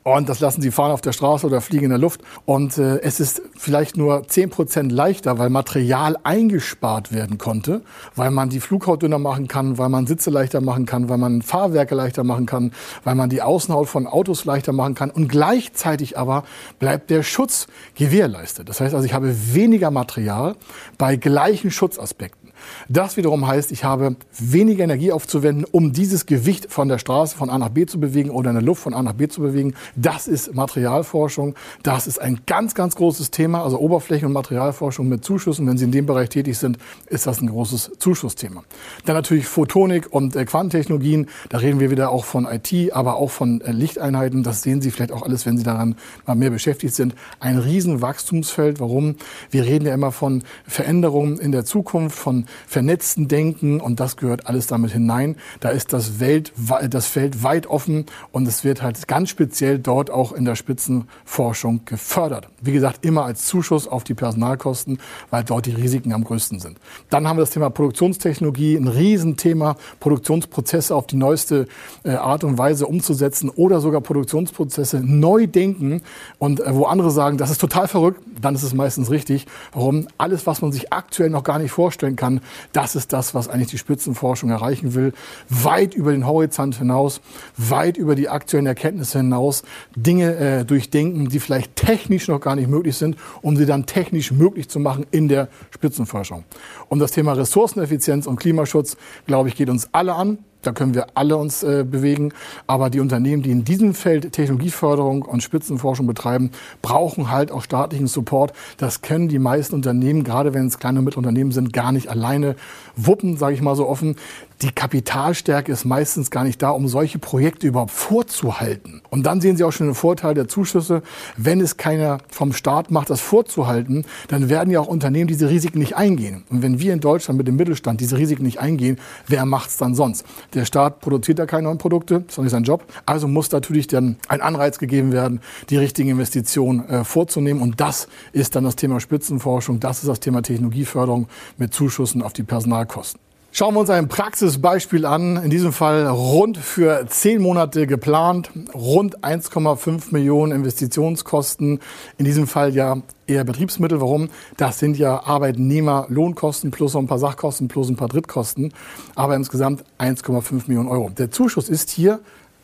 und 0.05 0.28
das 0.28 0.40
lassen 0.40 0.62
sie 0.62 0.71
fahren 0.71 0.90
auf 0.90 1.00
der 1.00 1.12
Straße 1.12 1.47
oder 1.47 1.61
fliegen 1.61 1.85
in 1.85 1.90
der 1.90 1.99
Luft. 1.99 2.23
Und 2.47 2.78
äh, 2.78 2.99
es 3.00 3.21
ist 3.21 3.43
vielleicht 3.57 3.97
nur 3.97 4.26
zehn 4.26 4.49
Prozent 4.49 4.90
leichter, 4.90 5.38
weil 5.38 5.50
Material 5.50 6.17
eingespart 6.23 7.12
werden 7.12 7.37
konnte, 7.37 7.83
weil 8.14 8.31
man 8.31 8.49
die 8.49 8.61
Flughaut 8.61 9.02
dünner 9.02 9.19
machen 9.19 9.49
kann, 9.49 9.76
weil 9.76 9.88
man 9.90 10.07
Sitze 10.07 10.31
leichter 10.31 10.61
machen 10.61 10.87
kann, 10.87 11.09
weil 11.09 11.19
man 11.19 11.43
Fahrwerke 11.43 11.95
leichter 11.95 12.25
machen 12.25 12.47
kann, 12.47 12.73
weil 13.05 13.17
man 13.17 13.28
die 13.28 13.43
Außenhaut 13.43 13.88
von 13.88 14.07
Autos 14.07 14.45
leichter 14.45 14.73
machen 14.73 14.95
kann. 14.95 15.11
Und 15.11 15.28
gleichzeitig 15.28 16.17
aber 16.17 16.45
bleibt 16.78 17.11
der 17.11 17.23
Schutz 17.23 17.67
gewährleistet. 17.95 18.69
Das 18.69 18.81
heißt 18.81 18.95
also, 18.95 19.05
ich 19.05 19.12
habe 19.12 19.35
weniger 19.55 19.90
Material 19.90 20.57
bei 20.97 21.17
gleichen 21.17 21.71
Schutzaspekten. 21.71 22.48
Das 22.88 23.17
wiederum 23.17 23.47
heißt, 23.47 23.73
ich 23.73 23.85
habe 23.85 24.17
weniger 24.38 24.85
Energie 24.85 25.12
aufzuwenden, 25.12 25.65
um 25.71 25.93
dieses 25.93 26.27
Gewicht 26.27 26.73
von 26.73 26.88
der 26.88 26.99
Straße 26.99 27.37
von 27.37 27.50
A 27.50 27.59
nach 27.59 27.69
B 27.69 27.87
zu 27.87 28.00
bewegen 28.00 28.31
oder 28.31 28.50
in 28.50 28.57
der 28.57 28.65
Luft 28.65 28.83
von 28.83 28.95
A 28.95 29.03
nach 29.03 29.12
B 29.12 29.29
zu 29.29 29.41
bewegen. 29.41 29.75
Das 29.97 30.29
ist 30.29 30.55
Materialforschung. 30.55 31.55
Das 31.83 32.07
ist 32.07 32.21
ein 32.21 32.41
ganz, 32.47 32.75
ganz 32.75 32.97
großes 32.97 33.31
Thema. 33.31 33.62
Also 33.62 33.79
Oberflächen- 33.79 34.27
und 34.27 34.33
Materialforschung 34.33 35.09
mit 35.09 35.25
Zuschüssen. 35.25 35.67
Wenn 35.67 35.79
Sie 35.79 35.85
in 35.85 35.93
dem 35.93 36.07
Bereich 36.07 36.29
tätig 36.29 36.59
sind, 36.59 36.79
ist 37.07 37.27
das 37.27 37.41
ein 37.41 37.49
großes 37.49 37.93
Zuschussthema. 37.99 38.65
Dann 39.05 39.17
natürlich 39.17 39.47
Photonik 39.47 40.12
und 40.12 40.37
äh, 40.37 40.45
Quantentechnologien. 40.45 41.29
Da 41.49 41.59
reden 41.59 41.81
wir 41.81 41.91
wieder 41.91 42.11
auch 42.11 42.25
von 42.25 42.47
IT, 42.47 42.93
aber 42.93 43.17
auch 43.17 43.31
von 43.31 43.61
äh, 43.61 43.73
Lichteinheiten. 43.73 44.43
Das 44.43 44.62
sehen 44.62 44.81
Sie 44.81 44.91
vielleicht 44.91 45.12
auch 45.12 45.23
alles, 45.23 45.47
wenn 45.47 45.57
Sie 45.57 45.65
daran 45.65 45.97
mal 46.27 46.35
mehr 46.35 46.50
beschäftigt 46.50 46.95
sind. 46.95 47.15
Ein 47.41 47.59
Riesenwachstumsfeld. 47.59 48.81
Warum? 48.81 49.17
Wir 49.50 49.65
reden 49.65 49.87
ja 49.87 49.95
immer 49.95 50.12
von 50.12 50.43
Veränderungen 50.67 51.38
in 51.38 51.53
der 51.53 51.65
Zukunft, 51.65 52.19
von 52.19 52.47
vernetzten 52.67 53.28
Denken 53.28 53.81
und 53.81 54.00
das 54.00 54.17
gehört 54.17 54.47
alles 54.47 54.67
damit 54.67 54.93
hinein. 54.93 55.37
Da 55.61 55.71
ist 55.71 55.93
das, 55.93 56.21
Welt, 56.21 56.52
das 56.90 57.07
Feld 57.07 57.43
weit 57.43 57.67
offen 57.67 58.07
und 58.33 58.47
es 58.47 58.64
wird 58.64 58.83
halt 58.83 59.09
ganz 59.09 59.31
speziell 59.31 59.78
dort 59.78 60.11
auch 60.11 60.33
in 60.33 60.45
der 60.45 60.57
Spitzenforschung 60.57 61.83
gefördert. 61.85 62.49
Wie 62.61 62.73
gesagt, 62.73 63.05
immer 63.05 63.25
als 63.25 63.47
Zuschuss 63.47 63.87
auf 63.87 64.05
die 64.05 64.14
Personalkosten, 64.14 64.99
weil 65.31 65.45
dort 65.45 65.67
die 65.67 65.73
Risiken 65.73 66.12
am 66.12 66.25
größten 66.25 66.61
sind. 66.61 66.78
Dann 67.11 67.28
haben 67.28 67.37
wir 67.37 67.43
das 67.43 67.50
Thema 67.50 67.71
Produktionstechnologie, 67.71 68.76
ein 68.76 68.88
Riesenthema, 68.88 69.76
Produktionsprozesse 70.00 70.95
auf 70.95 71.07
die 71.07 71.17
neueste 71.17 71.67
äh, 72.05 72.11
Art 72.11 72.45
und 72.45 72.59
Weise 72.59 72.87
umzusetzen 72.87 73.50
oder 73.50 73.81
sogar 73.81 74.00
Produktionsprozesse 74.00 75.00
neu 75.00 75.47
denken 75.47 76.02
und 76.38 76.61
äh, 76.61 76.75
wo 76.75 76.85
andere 76.85 77.11
sagen, 77.11 77.38
das 77.38 77.50
ist 77.50 77.61
total 77.61 77.88
verrückt, 77.88 78.21
dann 78.40 78.55
ist 78.55 78.62
es 78.62 78.75
meistens 78.75 79.11
richtig. 79.11 79.47
Warum? 79.73 80.09
Alles, 80.19 80.47
was 80.47 80.62
man 80.62 80.73
sich 80.73 80.93
aktuell 80.93 81.31
noch 81.31 81.45
gar 81.45 81.59
nicht 81.59 81.71
vorstellen 81.71 82.17
kann, 82.17 82.38
das 82.73 82.97
ist 82.97 83.12
das, 83.12 83.35
was 83.35 83.49
eigentlich 83.49 83.71
die 83.71 83.78
Spitzenforschung 83.78 84.50
erreichen 84.50 84.95
will. 84.95 85.12
Weit 85.49 85.95
über 85.95 86.12
den 86.12 86.26
Horizont 86.26 86.76
hinaus, 86.76 87.21
weit 87.57 87.97
über 87.97 88.14
die 88.14 88.28
aktuellen 88.28 88.66
Erkenntnisse 88.66 89.18
hinaus, 89.18 89.62
Dinge 89.97 90.37
äh, 90.37 90.64
durchdenken, 90.64 91.28
die 91.28 91.40
vielleicht 91.40 91.76
technisch 91.76 92.28
noch 92.28 92.40
gar 92.40 92.57
nicht 92.57 92.68
möglich 92.68 92.97
sind, 92.97 93.16
um 93.42 93.57
sie 93.57 93.66
dann 93.66 93.87
technisch 93.87 94.33
möglich 94.33 94.68
zu 94.68 94.80
machen 94.80 95.07
in 95.11 95.28
der 95.28 95.49
Spitzenforschung. 95.71 96.45
Um 96.88 96.99
das 96.99 97.12
Thema 97.12 97.33
Ressourceneffizienz 97.33 98.26
und 98.26 98.37
Klimaschutz, 98.37 98.97
glaube 99.26 99.49
ich, 99.49 99.57
geht 99.57 99.71
uns 99.71 99.88
alle 99.92 100.14
an. 100.14 100.38
Da 100.62 100.73
können 100.73 100.95
wir 100.95 101.07
alle 101.15 101.37
uns 101.37 101.62
äh, 101.62 101.85
bewegen. 101.88 102.33
Aber 102.67 102.91
die 102.91 103.00
Unternehmen, 103.00 103.43
die 103.43 103.50
in 103.50 103.65
diesem 103.65 103.95
Feld 103.95 104.33
Technologieförderung 104.33 105.23
und 105.23 105.43
Spitzenforschung 105.43 106.07
betreiben, 106.07 106.50
brauchen 106.83 107.31
halt 107.31 107.53
auch 107.53 107.62
staatlichen 107.62 108.07
Support. 108.07 108.53
Das 108.77 109.03
können 109.03 109.29
die 109.29 109.38
meisten 109.38 109.75
Unternehmen, 109.75 110.25
gerade 110.25 110.55
wenn 110.55 110.67
es 110.67 110.79
kleine 110.79 110.99
und 110.99 111.05
mittlere 111.05 111.19
Unternehmen 111.19 111.53
sind, 111.53 111.73
gar 111.73 111.93
nicht 111.93 112.09
alleine 112.09 112.57
wuppen, 112.97 113.37
sage 113.37 113.55
ich 113.55 113.62
mal 113.62 113.77
so 113.77 113.88
offen 113.88 114.17
die 114.62 114.73
Kapitalstärke 114.73 115.71
ist 115.71 115.85
meistens 115.85 116.31
gar 116.31 116.43
nicht 116.43 116.61
da, 116.62 116.71
um 116.71 116.88
solche 116.88 117.19
Projekte 117.19 117.69
überhaupt 117.69 117.93
vorzuhalten. 117.93 119.03
Und 119.09 119.25
dann 119.25 119.41
sehen 119.41 119.57
Sie 119.57 119.62
auch 119.62 119.71
schon 119.71 119.87
den 119.87 119.95
Vorteil 119.95 120.35
der 120.35 120.49
Zuschüsse. 120.49 121.03
Wenn 121.37 121.61
es 121.61 121.77
keiner 121.77 122.19
vom 122.29 122.53
Staat 122.53 122.91
macht, 122.91 123.09
das 123.11 123.21
vorzuhalten, 123.21 124.05
dann 124.27 124.49
werden 124.49 124.71
ja 124.71 124.81
auch 124.81 124.88
Unternehmen 124.88 125.29
diese 125.29 125.49
Risiken 125.49 125.79
nicht 125.79 125.97
eingehen. 125.97 126.43
Und 126.50 126.62
wenn 126.62 126.81
wir 126.81 126.93
in 126.93 127.00
Deutschland 127.00 127.38
mit 127.38 127.47
dem 127.47 127.57
Mittelstand 127.57 128.00
diese 128.00 128.19
Risiken 128.19 128.43
nicht 128.43 128.59
eingehen, 128.59 128.99
wer 129.29 129.47
macht 129.47 129.71
es 129.71 129.77
dann 129.77 129.95
sonst? 129.95 130.25
Der 130.55 130.65
Staat 130.65 131.00
produziert 131.00 131.38
ja 131.38 131.47
keine 131.47 131.65
neuen 131.65 131.79
Produkte, 131.79 132.21
das 132.21 132.31
ist 132.31 132.38
doch 132.38 132.43
nicht 132.43 132.53
sein 132.53 132.65
Job. 132.65 132.85
Also 133.07 133.29
muss 133.29 133.53
natürlich 133.53 133.87
dann 133.87 134.17
ein 134.29 134.41
Anreiz 134.41 134.79
gegeben 134.79 135.12
werden, 135.12 135.41
die 135.71 135.77
richtigen 135.77 136.11
Investitionen 136.11 136.88
äh, 136.88 137.05
vorzunehmen. 137.05 137.62
Und 137.62 137.81
das 137.81 138.09
ist 138.33 138.57
dann 138.57 138.65
das 138.65 138.75
Thema 138.75 138.99
Spitzenforschung, 138.99 139.79
das 139.79 140.00
ist 140.00 140.09
das 140.09 140.19
Thema 140.19 140.43
Technologieförderung 140.43 141.29
mit 141.59 141.73
Zuschüssen 141.73 142.23
auf 142.23 142.33
die 142.33 142.43
Personalkosten. 142.43 143.27
Schauen 143.50 143.75
wir 143.75 143.81
uns 143.81 143.88
ein 143.88 144.09
Praxisbeispiel 144.09 145.07
an. 145.07 145.43
In 145.43 145.49
diesem 145.49 145.73
Fall 145.73 146.07
rund 146.07 146.59
für 146.59 147.07
zehn 147.09 147.40
Monate 147.40 147.87
geplant, 147.87 148.50
rund 148.75 149.25
1,5 149.25 150.12
Millionen 150.12 150.52
Investitionskosten. 150.52 151.81
In 152.19 152.25
diesem 152.26 152.47
Fall 152.47 152.75
ja 152.75 152.99
eher 153.26 153.45
Betriebsmittel. 153.45 154.02
Warum? 154.02 154.28
Das 154.59 154.78
sind 154.78 154.99
ja 154.99 155.25
Arbeitnehmerlohnkosten 155.25 156.71
plus 156.71 156.95
ein 156.95 157.07
paar 157.07 157.19
Sachkosten 157.19 157.69
plus 157.69 157.88
ein 157.88 157.97
paar 157.97 158.09
Drittkosten. 158.09 158.75
Aber 159.14 159.35
insgesamt 159.35 159.83
1,5 159.99 160.64
Millionen 160.67 160.88
Euro. 160.90 161.09
Der 161.09 161.31
Zuschuss 161.31 161.71
ist 161.71 161.88
hier 161.88 162.21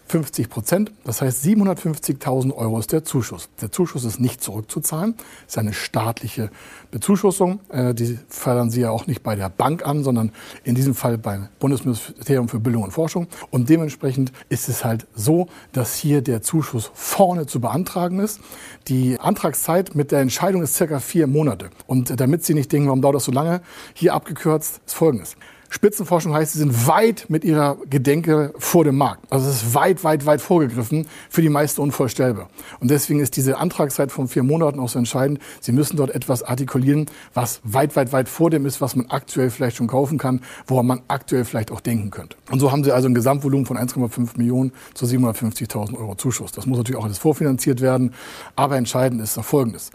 50 0.06 0.48
Prozent. 0.48 0.92
Das 1.04 1.22
heißt, 1.22 1.44
750.000 1.44 2.54
Euro 2.54 2.78
ist 2.78 2.92
der 2.92 3.04
Zuschuss. 3.04 3.48
Der 3.60 3.72
Zuschuss 3.72 4.04
ist 4.04 4.20
nicht 4.20 4.42
zurückzuzahlen. 4.42 5.14
Das 5.16 5.54
ist 5.54 5.58
eine 5.58 5.72
staatliche 5.72 6.50
Bezuschussung. 6.90 7.60
Äh, 7.70 7.94
die 7.94 8.18
fördern 8.28 8.70
Sie 8.70 8.82
ja 8.82 8.90
auch 8.90 9.06
nicht 9.06 9.22
bei 9.22 9.34
der 9.34 9.48
Bank 9.48 9.86
an, 9.86 10.04
sondern 10.04 10.32
in 10.62 10.74
diesem 10.74 10.94
Fall 10.94 11.18
beim 11.18 11.48
Bundesministerium 11.58 12.48
für 12.48 12.60
Bildung 12.60 12.82
und 12.82 12.90
Forschung. 12.92 13.26
Und 13.50 13.68
dementsprechend 13.68 14.32
ist 14.48 14.68
es 14.68 14.84
halt 14.84 15.06
so, 15.14 15.48
dass 15.72 15.94
hier 15.96 16.22
der 16.22 16.42
Zuschuss 16.42 16.90
vorne 16.94 17.46
zu 17.46 17.60
beantragen 17.60 18.20
ist. 18.20 18.40
Die 18.88 19.18
Antragszeit 19.18 19.94
mit 19.94 20.12
der 20.12 20.20
Entscheidung 20.20 20.62
ist 20.62 20.74
circa 20.74 21.00
vier 21.00 21.26
Monate. 21.26 21.70
Und 21.86 22.20
damit 22.20 22.44
Sie 22.44 22.54
nicht 22.54 22.70
denken, 22.70 22.88
warum 22.88 23.02
dauert 23.02 23.16
das 23.16 23.24
so 23.24 23.32
lange, 23.32 23.62
hier 23.94 24.14
abgekürzt 24.14 24.80
ist 24.86 24.94
Folgendes. 24.94 25.36
Spitzenforschung 25.74 26.32
heißt, 26.32 26.52
sie 26.52 26.60
sind 26.60 26.86
weit 26.86 27.26
mit 27.28 27.42
ihrer 27.42 27.76
Gedenke 27.90 28.54
vor 28.58 28.84
dem 28.84 28.96
Markt. 28.96 29.24
Also 29.28 29.48
es 29.48 29.56
ist 29.56 29.74
weit, 29.74 30.04
weit, 30.04 30.24
weit 30.24 30.40
vorgegriffen, 30.40 31.08
für 31.28 31.42
die 31.42 31.48
meisten 31.48 31.80
unvorstellbar. 31.80 32.48
Und 32.78 32.92
deswegen 32.92 33.18
ist 33.18 33.36
diese 33.36 33.58
Antragszeit 33.58 34.12
von 34.12 34.28
vier 34.28 34.44
Monaten 34.44 34.78
auch 34.78 34.88
so 34.88 35.00
entscheidend. 35.00 35.40
Sie 35.60 35.72
müssen 35.72 35.96
dort 35.96 36.10
etwas 36.10 36.44
artikulieren, 36.44 37.06
was 37.34 37.60
weit, 37.64 37.96
weit, 37.96 38.12
weit 38.12 38.28
vor 38.28 38.50
dem 38.50 38.66
ist, 38.66 38.80
was 38.80 38.94
man 38.94 39.06
aktuell 39.06 39.50
vielleicht 39.50 39.76
schon 39.76 39.88
kaufen 39.88 40.16
kann, 40.16 40.42
woran 40.68 40.86
man 40.86 41.02
aktuell 41.08 41.44
vielleicht 41.44 41.72
auch 41.72 41.80
denken 41.80 42.12
könnte. 42.12 42.36
Und 42.52 42.60
so 42.60 42.70
haben 42.70 42.84
sie 42.84 42.92
also 42.92 43.08
ein 43.08 43.14
Gesamtvolumen 43.14 43.66
von 43.66 43.76
1,5 43.76 44.38
Millionen 44.38 44.70
zu 44.94 45.06
750.000 45.06 45.98
Euro 45.98 46.14
Zuschuss. 46.14 46.52
Das 46.52 46.66
muss 46.66 46.78
natürlich 46.78 47.00
auch 47.00 47.04
alles 47.04 47.18
vorfinanziert 47.18 47.80
werden. 47.80 48.14
Aber 48.54 48.76
entscheidend 48.76 49.20
ist 49.20 49.36
noch 49.36 49.44
Folgendes. 49.44 49.90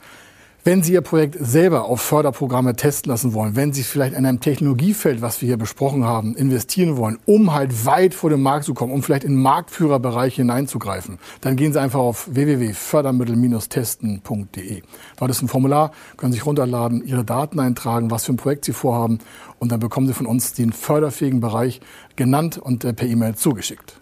Wenn 0.65 0.83
Sie 0.83 0.91
Ihr 0.91 0.99
Projekt 0.99 1.37
selber 1.39 1.85
auf 1.85 2.01
Förderprogramme 2.01 2.75
testen 2.75 3.09
lassen 3.09 3.33
wollen, 3.33 3.55
wenn 3.55 3.71
Sie 3.71 3.81
vielleicht 3.81 4.13
in 4.13 4.25
einem 4.25 4.41
Technologiefeld, 4.41 5.21
was 5.21 5.41
wir 5.41 5.47
hier 5.47 5.55
besprochen 5.55 6.03
haben, 6.03 6.35
investieren 6.35 6.97
wollen, 6.97 7.17
um 7.25 7.53
halt 7.53 7.85
weit 7.85 8.13
vor 8.13 8.29
dem 8.29 8.41
Markt 8.41 8.65
zu 8.65 8.73
kommen, 8.73 8.91
um 8.91 9.01
vielleicht 9.01 9.23
in 9.23 9.35
Marktführerbereiche 9.35 10.41
hineinzugreifen, 10.41 11.17
dann 11.39 11.55
gehen 11.55 11.71
Sie 11.71 11.79
einfach 11.79 12.01
auf 12.01 12.27
www.fördermittel-testen.de. 12.29 14.81
Dort 15.15 15.31
ist 15.31 15.41
ein 15.41 15.47
Formular, 15.47 15.93
können 16.17 16.33
Sie 16.33 16.39
sich 16.39 16.45
runterladen, 16.45 17.05
Ihre 17.05 17.23
Daten 17.23 17.61
eintragen, 17.61 18.11
was 18.11 18.25
für 18.25 18.33
ein 18.33 18.37
Projekt 18.37 18.65
Sie 18.65 18.73
vorhaben 18.73 19.19
und 19.59 19.71
dann 19.71 19.79
bekommen 19.79 20.07
Sie 20.07 20.13
von 20.13 20.25
uns 20.25 20.51
den 20.51 20.73
förderfähigen 20.73 21.39
Bereich 21.39 21.79
genannt 22.17 22.57
und 22.57 22.83
äh, 22.83 22.91
per 22.91 23.07
E-Mail 23.07 23.35
zugeschickt. 23.35 23.98